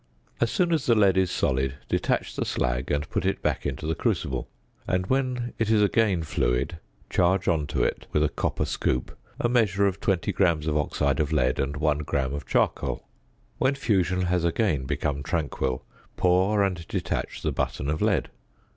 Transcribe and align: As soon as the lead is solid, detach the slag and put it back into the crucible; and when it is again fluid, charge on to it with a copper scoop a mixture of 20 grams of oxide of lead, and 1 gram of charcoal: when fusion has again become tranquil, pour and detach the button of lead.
As 0.39 0.49
soon 0.49 0.71
as 0.73 0.87
the 0.87 0.95
lead 0.95 1.15
is 1.15 1.29
solid, 1.29 1.75
detach 1.87 2.35
the 2.35 2.43
slag 2.43 2.89
and 2.89 3.07
put 3.11 3.23
it 3.23 3.43
back 3.43 3.67
into 3.67 3.85
the 3.85 3.93
crucible; 3.93 4.49
and 4.87 5.05
when 5.05 5.53
it 5.59 5.69
is 5.69 5.83
again 5.83 6.23
fluid, 6.23 6.79
charge 7.07 7.47
on 7.47 7.67
to 7.67 7.83
it 7.83 8.07
with 8.11 8.23
a 8.23 8.29
copper 8.29 8.65
scoop 8.65 9.15
a 9.39 9.47
mixture 9.47 9.85
of 9.85 9.99
20 9.99 10.33
grams 10.33 10.65
of 10.65 10.75
oxide 10.75 11.19
of 11.19 11.31
lead, 11.31 11.59
and 11.59 11.77
1 11.77 11.99
gram 11.99 12.33
of 12.33 12.47
charcoal: 12.47 13.07
when 13.59 13.75
fusion 13.75 14.23
has 14.23 14.43
again 14.43 14.85
become 14.85 15.21
tranquil, 15.21 15.85
pour 16.17 16.63
and 16.63 16.87
detach 16.87 17.43
the 17.43 17.51
button 17.51 17.87
of 17.87 18.01
lead. 18.01 18.31